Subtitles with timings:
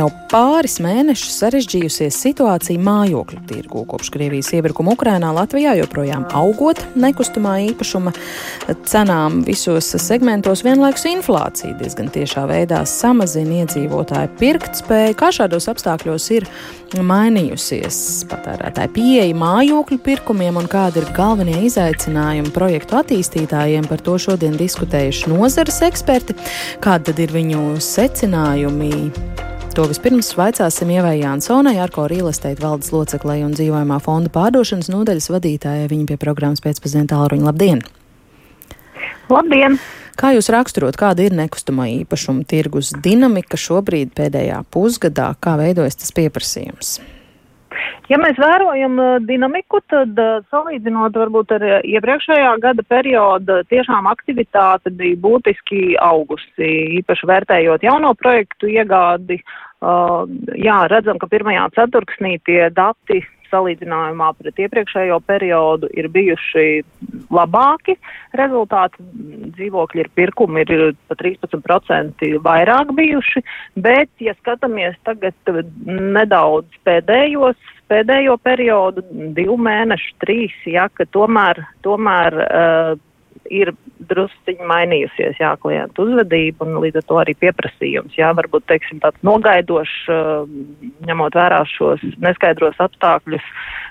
[0.00, 3.82] Jau pāris mēnešus sarežģījusies situācija mājokļu tirgū.
[3.90, 8.14] Kopš Krievijas iebrukuma Ukrainā Latvijā joprojām augot nekustamā īpašuma
[8.88, 15.18] cenām visos segmentos vienlaikus inflācija diezgan tiešā veidā samazina iedzīvotāju pirktspēju.
[15.20, 16.48] Kā šādos apstākļos ir
[16.96, 23.90] mainījusies patērētāju pieeja mājokļu pirkumiem un kādi ir galvenie izaicinājumi projektu attīstītājiem?
[23.90, 26.40] Par to šodien diskutējuši nozares eksperti.
[26.80, 29.49] Kādi tad ir viņu secinājumi?
[29.70, 35.84] To vispirms vaicāsim Ievai Jansonai, Arko Rīlesteit valdes loceklei un dzīvojamā fonda pārdošanas nodaļas vadītājai.
[35.92, 37.46] Viņa pie programmas pēcpusdienā tālruņa.
[37.46, 37.84] Labdien!
[39.30, 39.78] Labdien!
[40.18, 46.10] Kā jūs raksturot, kāda ir nekustamā īpašuma tirgus dinamika šobrīd pēdējā pusgadā, kā veidojas tas
[46.18, 46.98] pieprasījums?
[48.10, 50.18] Ja mēs vērojam dinamiku, tad
[50.50, 58.70] salīdzinot varbūt ar iepriekšējā gada periodu, tiešām aktivitāte bija būtiski augusi, īpaši vērtējot jauno projektu
[58.72, 59.38] iegādi.
[59.80, 60.26] Uh,
[60.60, 66.66] jā, redzam, ka pirmajā ceturksnī tie dati salīdzinājumā pret iepriekšējo periodu ir bijuši
[67.34, 67.96] labāki.
[68.38, 69.04] Rezultāti
[69.56, 73.44] dzīvokļi ir pirkumi ir pa 13% vairāk bijuši,
[73.76, 75.36] bet, ja skatāmies tagad
[75.86, 77.58] nedaudz pēdējos,
[77.90, 79.04] pēdējo periodu,
[79.36, 82.98] divu mēnešu, trīs, ja, ka tomēr, tomēr uh,
[83.50, 83.72] ir
[84.10, 89.20] drusciņi mainījusies, jā, klientu uzvedība un līdz ar to arī pieprasījums, jā, varbūt, teiksim, tāds
[89.26, 90.44] nogaidošs, uh,
[91.08, 93.46] ņemot vērā šos neskaidros apstākļus,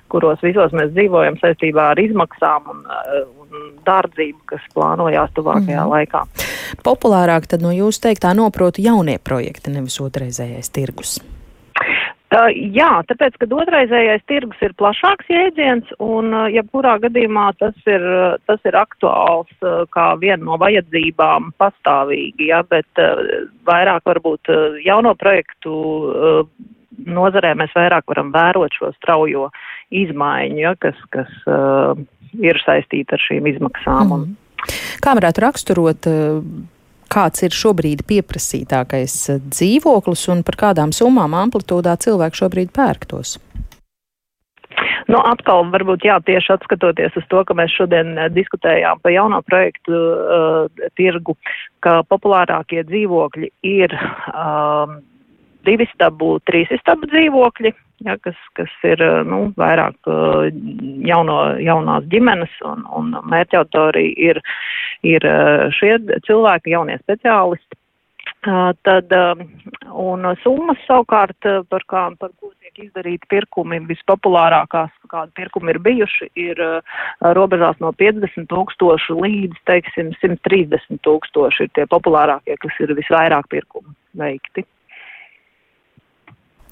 [0.10, 5.92] kuros visos mēs dzīvojam saistībā ar izmaksām un, uh, un dārdzību, kas plānojās tuvākajā mm.
[5.96, 6.24] laikā.
[6.86, 11.20] Populārāk tad no jūsu teiktā noprotu jaunie projekti, nevis otrreizējais tirgus.
[12.30, 18.06] Uh, jā, tāpēc, ka otraizējais tirgus ir plašāks jēdziens un uh, jebkurā gadījumā tas ir,
[18.46, 23.02] tas ir aktuāls uh, kā viena no vajadzībām pastāvīgi, jā, bet
[23.66, 24.54] vairāk varbūt
[24.86, 25.74] jauno projektu
[27.10, 29.50] nozarē mēs vairāk varam vērot šo straujo
[29.90, 31.32] izmaiņu, ja, kas, kas
[32.38, 34.06] ir saistīta ar šīm izmaksām.
[34.06, 34.14] Mm.
[34.14, 34.70] Un...
[35.02, 36.10] Kā varētu raksturot
[37.12, 39.18] kāds ir šobrīd pieprasītākais
[39.50, 43.38] dzīvoklis un par kādām summām amplitūdā cilvēki šobrīd pērktos?
[45.10, 49.42] Nu, atkal, varbūt jā, tieši atskatoties uz to, ka mēs šodien eh, diskutējām par jauno
[49.48, 51.34] projektu uh, tirgu,
[51.84, 55.00] ka populārākie dzīvokļi ir um,
[55.68, 57.74] divi stabu, trīs stabu dzīvokļi,
[58.08, 60.12] ja, kas, kas ir nu, vairāk
[61.10, 64.42] jauno, jaunās ģimenes un, un mērķautori ir,
[65.08, 65.28] ir
[65.80, 65.98] šie
[66.28, 67.80] cilvēki, jaunie speciālisti.
[68.40, 69.12] Tad,
[70.00, 76.30] un summas savukārt, par kā, par ko tiek izdarīti pirkumi, vispopulārākās, kādi pirkumi ir bijuši,
[76.40, 76.62] ir
[77.36, 83.92] robežās no 50 tūkstošu līdz, teiksim, 130 tūkstoši ir tie populārākie, kas ir visvairāk pirkumu
[84.20, 84.64] veikti.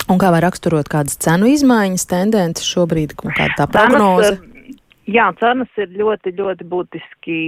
[0.08, 4.38] Un kā var raksturot kādas cenu izmaiņas, tendences šobrīd, kāda tā prognoze?
[4.38, 4.78] Cenas, eh,
[5.18, 7.42] jā, cenas ir ļoti, ļoti būtiski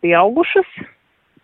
[0.00, 0.80] pieaugušas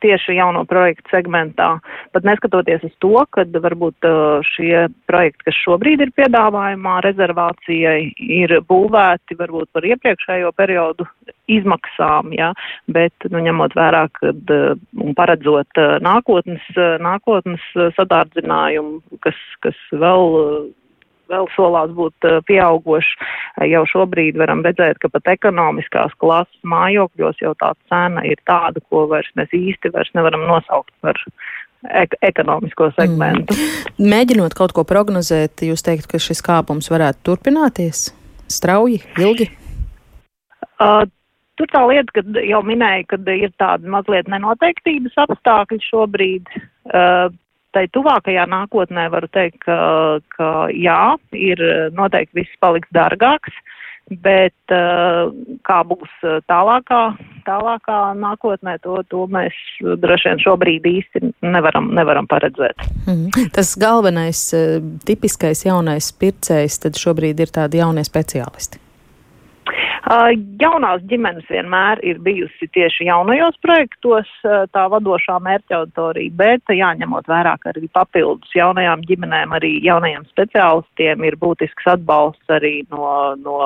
[0.04, 1.68] tieši jauno projektu segmentā,
[2.12, 8.58] pat neskatoties uz to, ka varbūt uh, šie projekti, kas šobrīd ir piedāvājumā rezervācijai, ir
[8.68, 11.08] būvēti varbūt par iepriekšējo periodu
[11.50, 12.52] izmaksām, ja,
[12.92, 16.66] bet, nu, ņemot vērā, kad uh, un paredzot uh, nākotnes,
[17.02, 17.62] nākotnes
[17.98, 20.74] sadārdzinājumu, kas, kas vēl
[21.30, 23.08] vēl solās būt uh, pieaugošs.
[23.70, 29.06] Jau šobrīd varam redzēt, ka pat ekonomiskās klases mājokļos jau tā cena ir tāda, ko
[29.10, 31.18] vairs mēs īsti vairs nevaram nosaukt par
[31.86, 33.54] ek ekonomisko segmentu.
[33.54, 34.08] Mm.
[34.12, 38.08] Mēģinot kaut ko prognozēt, jūs teikt, ka šis kāpums varētu turpināties
[38.50, 39.50] strauji, ilgi?
[40.76, 41.06] Uh,
[41.56, 46.50] Tur tā lieta, ka jau minēja, ka ir tāda mazliet nenoteiktības apstākļi šobrīd.
[46.92, 47.32] Uh,
[47.76, 49.78] tai tuvākajā nākotnē varu teikt, ka,
[50.36, 51.60] ka jā, ir
[51.96, 53.52] noteikti viss paliks dārgāks,
[54.22, 55.32] bet uh,
[55.66, 56.12] kā būs
[56.48, 57.00] tālākā,
[57.48, 62.86] tālākā nākotnē, to, to mēs droši vien šobrīd īsti nevaram, nevaram paredzēt.
[63.04, 63.50] Mm.
[63.56, 64.46] Tas galvenais,
[65.08, 68.85] tipiskais jaunais pircējs tad šobrīd ir tādi jaunie speciālisti.
[70.06, 70.28] Uh,
[70.62, 77.26] jaunās ģimenes vienmēr ir bijusi tieši jaunajos projektos uh, tā vadošā mērķa auditorija, bet jāņemot
[77.26, 83.08] vērā, ka arī papildus jaunajām ģimenēm, arī jaunajiem speciālistiem ir būtisks atbalsts arī no,
[83.42, 83.56] no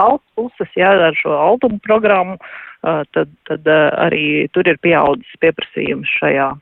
[0.00, 6.08] valsts puses, jā, ar šo albumu programmu, uh, tad, tad arī tur ir pieaudzis pieprasījums
[6.22, 6.54] šajā,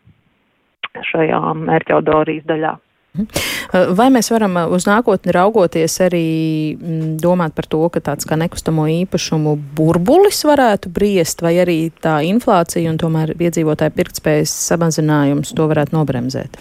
[1.13, 2.75] šajā mērķa auditorijas daļā.
[3.15, 3.95] Mhm.
[3.95, 6.27] Vai mēs varam uh, uz nākotni raugoties arī
[6.75, 12.17] mm, domāt par to, ka tāds kā nekustamo īpašumu burbulis varētu briest, vai arī tā
[12.27, 16.59] inflācija un tomēr iedzīvotāju pirktspējas samazinājums to varētu nobremzēt?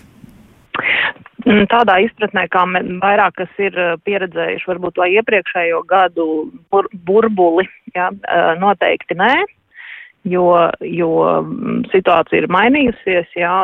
[1.43, 2.67] Mm, tādā izpratnē, kā
[3.01, 6.27] vairāk kas ir pieredzējuši varbūt to iepriekšējo gadu
[6.69, 7.65] bur burbuli,
[7.97, 8.11] ja,
[8.61, 9.33] noteikti nē,
[10.23, 10.47] jo,
[10.81, 11.11] jo
[11.43, 13.55] mm, situācija ir mainījusies, jā,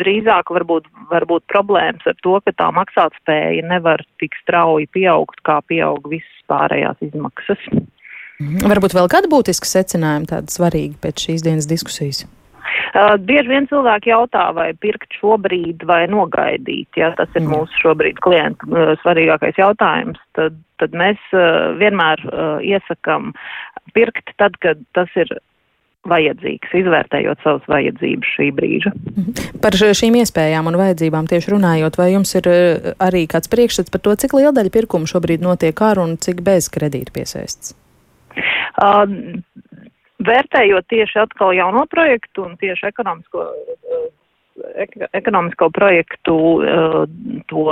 [0.00, 6.10] drīzāk varbūt, varbūt problēmas ar to, ka tā maksātspēja nevar tik strauji pieaugt, kā pieaug
[6.12, 7.70] visas pārējās izmaksas.
[8.40, 8.68] Mhm.
[8.72, 12.24] Varbūt vēl kāda būtiska secinājuma tāda svarīga pēc šīs dienas diskusijas?
[12.90, 16.88] Uh, bieži vien cilvēki jautā, vai pirkt šobrīd vai nogaidīt.
[16.98, 17.52] Ja, tas ir mm.
[17.52, 20.18] mūsu šobrīd klientu uh, svarīgākais jautājums.
[20.38, 23.30] Tad, tad mēs uh, vienmēr uh, iesakam
[23.94, 25.30] pirkt tad, kad tas ir
[26.08, 28.92] vajadzīgs, izvērtējot savas vajadzības šī brīža.
[28.94, 29.58] Mhm.
[29.60, 34.00] Par šīm iespējām un vajadzībām tieši runājot, vai jums ir uh, arī kāds priekšstats par
[34.04, 37.74] to, cik liela daļa pirkumu šobrīd notiek ar un cik bez kredīta piesaists?
[38.80, 39.04] Uh,
[40.24, 44.10] vērtējot tieši atkal jauno projektu un tieši ekonomisko, ek,
[45.16, 47.04] ekonomisko projektu uh,
[47.50, 47.64] to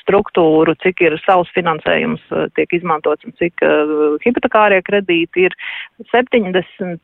[0.00, 5.56] struktūru, cik ir savs finansējums uh, tiek izmantots un cik uh, hipotekārie kredīti ir
[6.12, 6.98] 70%,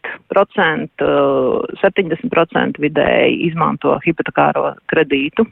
[1.83, 5.47] 70% vidēji izmanto hipotekāro kredītu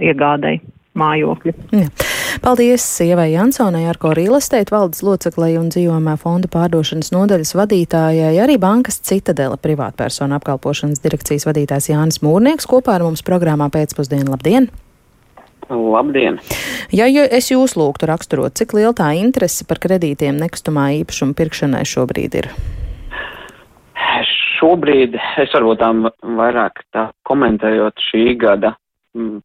[0.00, 0.62] iegādēji
[1.00, 1.56] mājokļi.
[1.74, 1.88] Jā.
[2.38, 9.00] Paldies Sievai Jansonai, Arko Rīlestēt valdes loceklei un dzīvojumā fonda pārdošanas nodaļas vadītājai, arī bankas
[9.04, 14.30] Citadela privātpersona apkalpošanas direkcijas vadītājs Jānis Mūrnieks kopā ar mums programmā pēcpusdienu.
[14.30, 14.70] Labdien!
[15.70, 16.38] Labdien!
[16.94, 22.38] Ja es jūs lūgtu raksturot, cik liela tā interese par kredītiem nekustamā īpašuma pirkšanai šobrīd
[22.44, 22.50] ir?
[24.60, 26.06] Šobrīd es varbūt tām
[26.38, 28.76] vairāk tā komentējot šī gada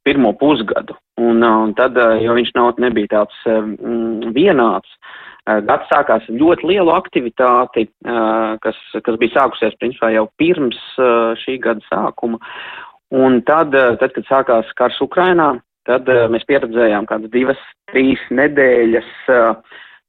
[0.04, 0.96] pirmo pusgadu.
[1.22, 3.76] Un, uh, un tad, uh, jo viņš nav, nebija tāds um,
[4.36, 7.88] vienāds, uh, gads sākās ļoti lielu aktivitāti,
[8.66, 10.80] kas, kas bija sākusies principā jau pirms
[11.44, 12.40] šī gada sākuma.
[13.14, 15.52] Un tad, tad kad sākās karš Ukrainā,
[15.86, 19.12] tad mēs pieredzējām kādas divas, trīs nedēļas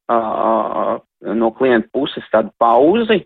[0.06, 3.22] no klienta puses tādu pauzi,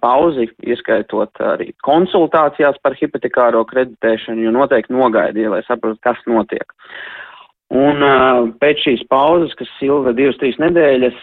[0.00, 6.72] pauzi, ieskaitot arī konsultācijās par hipotekāro kreditēšanu, jo noteikti nogaidīja, lai saprastu, kas notiek.
[7.74, 8.04] Un
[8.60, 11.16] pēc šīs pauzes, kas ilga divas, trīs nedēļas,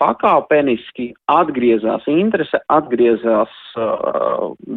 [0.00, 3.52] pakāpeniski atgriezās interese, atgriezās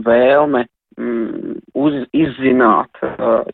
[0.03, 0.65] vēlme
[0.97, 2.99] mm, uz, izzināt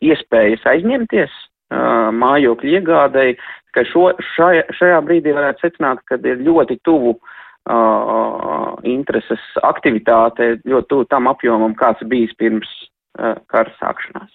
[0.02, 1.36] iespējas aizņemties
[1.70, 3.36] mājokļu iegādēji,
[3.74, 10.92] ka šo, šajā, šajā brīdī varētu secināt, ka ir ļoti tuvu uh, intereses aktivitāte, ļoti
[10.92, 12.70] tuvu tam apjomam, kāds bijis pirms
[13.18, 14.30] uh, kara sākšanās.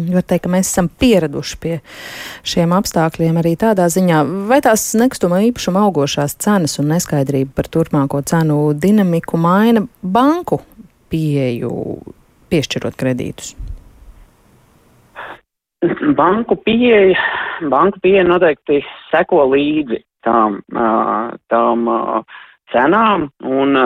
[0.00, 1.72] Var teikt, ka mēs esam pieraduši pie
[2.46, 8.22] šiem apstākļiem arī tādā ziņā, vai tās nekustamā īpašuma augošās cenas un neskaidrība par turpmāko
[8.24, 10.62] cenu dinamiku maina banku
[11.10, 11.72] pieeju
[12.50, 13.56] piešķirot kredītus.
[16.16, 17.16] Banku pieeja,
[17.72, 20.58] banku pieeja noteikti seko līdzi tām,
[21.48, 21.86] tām
[22.68, 23.78] cenām, un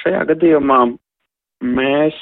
[0.00, 0.80] šajā gadījumā
[1.62, 2.16] mēs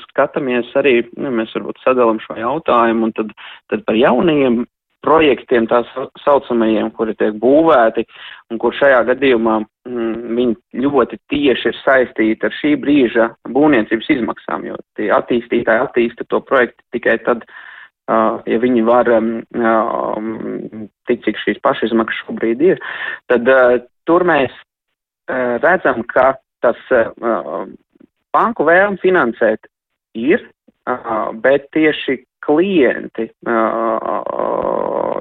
[0.00, 3.30] skatāmies arī, nu, mēs varbūt sadalām šo jautājumu, un tad,
[3.70, 4.64] tad par jaunajiem
[5.06, 5.84] projektiem, tā
[6.24, 8.02] saucamajiem, kuri tiek būvēti,
[8.50, 14.66] un kur šajā gadījumā mm, viņi ļoti tieši ir saistīti ar šī brīža būvniecības izmaksām,
[14.66, 17.64] jo tie attīstītāji attīsta to projektu tikai tad, uh,
[18.08, 19.10] ja viņi var
[21.08, 22.80] tik, cik šīs pašizmaksas šobrīd ir,
[23.28, 23.48] tad
[24.08, 24.54] tur mēs
[25.62, 26.32] redzam, ka
[26.64, 26.78] tas
[28.34, 29.68] banku vēlme finansēt
[30.16, 30.42] ir,
[31.44, 33.28] bet tieši klienti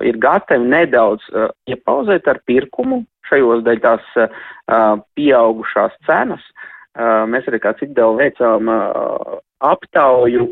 [0.07, 1.27] ir gatavi nedaudz
[1.67, 4.05] iepauzēt ar pirkumu šajos dēļ tās
[5.17, 6.43] pieaugušās cenas.
[7.27, 8.71] Mēs arī kā citdēļ veicām
[9.67, 10.47] aptauju,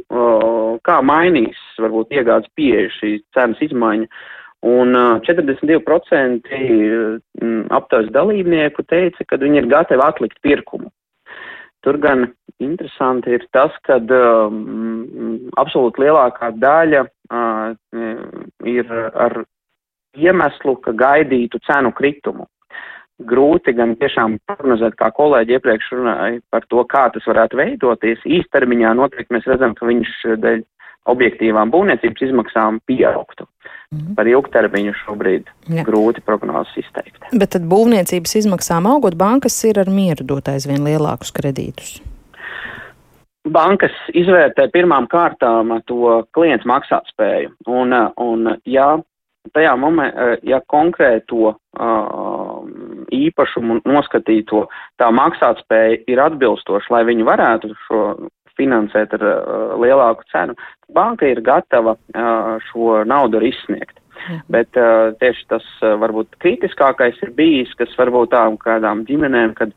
[0.85, 4.07] kā mainīs varbūt iegādes pieeja šī cenas izmaiņa.
[4.65, 6.55] Un 42%
[7.75, 10.89] aptaujas dalībnieku teica, ka viņi ir gatavi atlikt pirkumu.
[11.85, 12.31] Tur gan
[12.63, 17.75] interesanti ir tas, ka um, absolūti lielākā daļa uh,
[18.65, 19.43] ir ar
[20.17, 22.47] iemeslu, ka gaidītu cenu kritumu
[23.23, 28.23] grūti gan tiešām prognozēt, kā kolēģi iepriekš runāja par to, kā tas varētu veidoties.
[28.27, 30.11] Īstermiņā noteikti mēs redzam, ka viņš
[30.43, 30.63] dēļ
[31.11, 33.47] objektīvām būvniecības izmaksām pieaugtu.
[33.93, 34.15] Mm.
[34.17, 35.85] Par ilgtermiņu šobrīd ja.
[35.85, 37.21] grūti prognozes izteikt.
[37.31, 41.99] Bet tad būvniecības izmaksām augot, bankas ir ar mieru dot aizvien lielākus kredītus.
[43.45, 47.51] Bankas izvērtē pirmām kārtām to klientu maksātspēju.
[47.69, 48.95] Un, un ja
[49.53, 52.55] tajā momentā, ja konkrēto uh,
[53.13, 54.65] īpašumu noskatīto
[54.97, 58.01] tā maksātspēja ir atbilstoša, lai viņi varētu šo
[58.59, 60.55] finansēt ar uh, lielāku cenu,
[60.95, 63.99] banka ir gatava uh, šo naudu arī izsniegt.
[64.15, 64.41] Mhm.
[64.49, 69.73] Bet uh, tieši tas uh, varbūt kritiskākais ir bijis, kas varbūt tām kādām ģimenēm, kad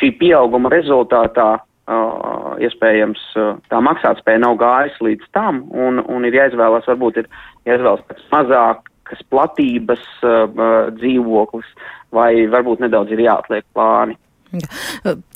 [0.00, 1.48] šī pieauguma rezultātā
[1.90, 7.30] uh, iespējams uh, tā maksātspēja nav gājusi līdz tam un, un ir jāizvēlas, varbūt ir
[7.68, 11.70] jāizvēlas pēc mazākas platības uh, uh, dzīvoklis
[12.14, 14.18] vai varbūt nedaudz ir jāatliek plāni.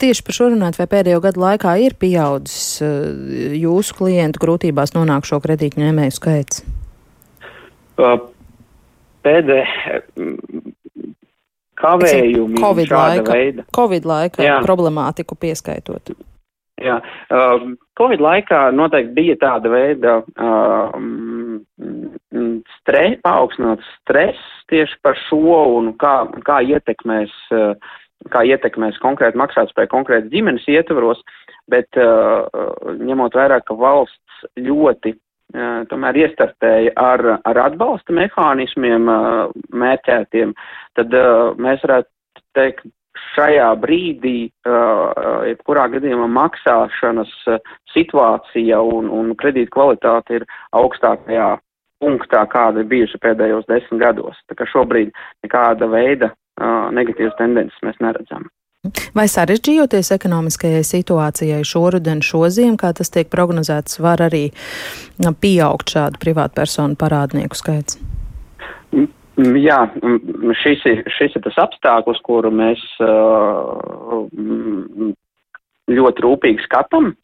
[0.03, 2.83] Tieši par šo runāt, vai pēdējo gadu laikā ir pieaudzis
[3.61, 6.65] jūsu klientu grūtībās nonākšo kredītņēmēju skaits?
[9.25, 9.61] Pēdē
[11.81, 13.67] kavējumi Covid laika, veida.
[13.75, 14.61] Covid laika Jā.
[14.65, 16.15] problemātiku pieskaitot.
[16.83, 16.99] Jā,
[17.31, 17.69] uh,
[17.99, 20.97] Covid laikā noteikti bija tāda veida uh,
[22.81, 24.41] stre, paaugstināts stress
[24.73, 26.17] tieši par šo un kā,
[26.47, 27.95] kā ietekmēs, uh,
[28.33, 31.21] kā ietekmēs konkrēti maksātspēju konkrēti ģimenes ietvaros,
[31.71, 32.47] bet uh,
[33.01, 35.17] ņemot vērā, ka valsts ļoti
[35.89, 39.07] tomēr iestartēja ar, ar atbalsta mehānismiem
[39.71, 40.55] mērķētiem,
[40.99, 41.15] tad
[41.63, 42.11] mēs varētu
[42.59, 42.89] teikt,
[43.35, 44.51] šajā brīdī,
[45.49, 47.33] jebkurā gadījumā maksāšanas
[47.95, 51.53] situācija un, un kredīta kvalitāte ir augstākajā
[52.03, 54.41] punktā, kāda ir bijusi pēdējos desmit gados.
[54.51, 55.15] Tā kā šobrīd
[55.47, 58.51] nekāda veida negatīvas tendences mēs neredzam.
[59.17, 64.51] Vai sarežģījoties ekonomiskajai situācijai šoruden, šoziem, kā tas tiek prognozēts, var arī
[65.41, 67.97] pieaugt šādu privātpersonu parādnieku skaits?
[69.41, 69.81] Jā,
[70.61, 72.85] šis ir, šis ir tas apstākļus, kuru mēs
[75.91, 77.15] ļoti rūpīgi skatām.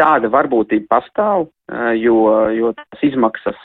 [0.00, 1.50] Tāda varbūtība pastāv,
[2.00, 2.18] jo,
[2.56, 3.58] jo tas izmaksas,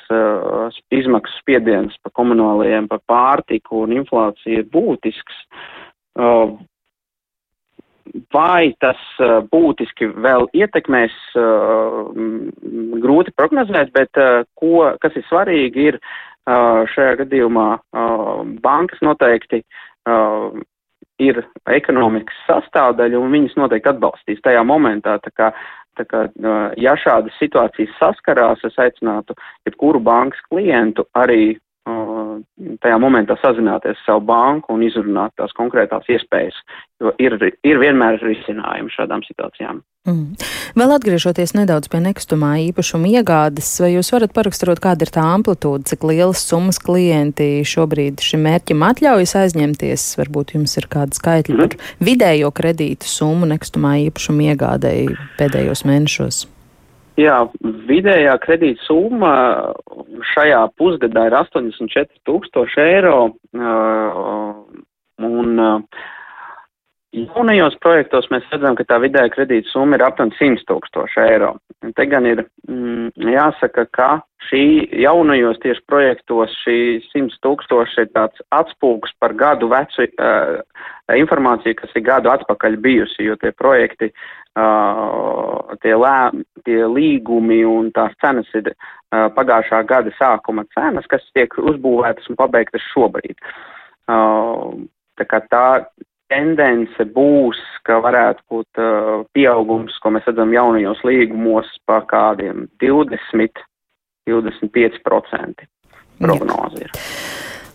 [0.94, 5.44] izmaksas spiediens par komunālajiem, par pārtiku un inflāciju ir būtisks
[8.34, 9.00] vai tas
[9.52, 11.16] būtiski vēl ietekmēs,
[13.04, 14.22] grūti prognozēt, bet
[14.60, 16.00] ko, kas ir svarīgi, ir
[16.94, 17.70] šajā gadījumā
[18.64, 19.64] bankas noteikti
[21.26, 21.40] ir
[21.72, 25.18] ekonomikas sastāvdaļa un viņas noteikti atbalstīs tajā momentā.
[25.24, 25.52] Tā kā,
[25.98, 26.24] tā kā,
[26.82, 29.36] ja šādas situācijas saskarās, es aicinātu
[29.68, 31.56] jebkuru bankas klientu arī
[32.84, 36.58] tajā momentā sazināties ar savu banku un izrunāt tās konkrētās iespējas,
[37.02, 39.82] jo ir, ir vienmēr risinājumi šādām situācijām.
[40.06, 40.36] Mm.
[40.78, 45.88] Vēl atgriežoties nedaudz pie nekustamā īpašuma iegādes, vai jūs varat paraksturot, kāda ir tā amplitūda,
[45.90, 50.08] cik lielas summas klienti šobrīd šim mērķim atļaujas aizņemties?
[50.22, 51.64] Varbūt jums ir kāda skaitļa mm.
[51.64, 56.46] par vidējo kredītu summu nekustamā īpašuma iegādēji pēdējos mēnešos?
[57.16, 57.36] Jā,
[57.88, 59.32] vidējā kredīta summa
[60.34, 63.20] šajā pusgadā ir 84 tūkstoši eiro,
[65.24, 65.62] un
[67.16, 71.56] jaunajos projektos mēs redzam, ka tā vidējā kredīta summa ir aptuveni 100 tūkstoši eiro.
[71.86, 74.10] Un te gan ir mm, jāsaka, ka
[74.50, 74.64] šī
[75.04, 76.78] jaunajos tieši projektos šī
[77.12, 80.58] 100 tūkstoši ir tāds atspūgs par gadu vecu uh,
[81.16, 86.18] informāciju, kas ir gadu atpakaļ bijusi, jo tie projekti uh, tie, lē,
[86.68, 92.40] tie līgumi un tās cenas ir uh, pagājušā gada sākuma cenas, kas tiek uzbūvētas un
[92.42, 93.40] pabeigtas šobrīd.
[94.06, 94.84] Uh,
[95.18, 95.68] tā kā tā
[96.36, 103.64] tendence būs, ka varētu būt uh, pieaugums, ko mēs redzam jaunajos līgumos, pa kādiem 20,
[104.28, 105.68] 25%
[106.20, 106.94] prognozi ir.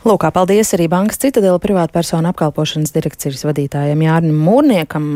[0.00, 5.10] Lūk, paldies arī Bankas Citadela privātpersonu apkalpošanas direkcijas vadītājiem Jārnim Mūrniekam.